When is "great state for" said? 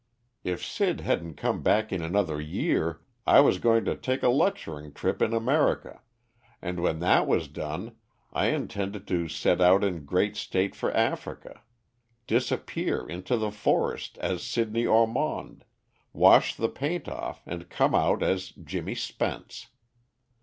10.05-10.91